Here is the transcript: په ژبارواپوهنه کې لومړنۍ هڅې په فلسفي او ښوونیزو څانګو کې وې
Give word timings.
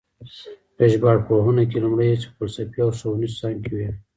په 0.75 0.83
ژبارواپوهنه 0.91 1.63
کې 1.69 1.77
لومړنۍ 1.83 2.07
هڅې 2.13 2.27
په 2.29 2.35
فلسفي 2.37 2.79
او 2.85 2.89
ښوونیزو 2.97 3.39
څانګو 3.41 3.61
کې 3.65 3.73
وې 3.75 3.89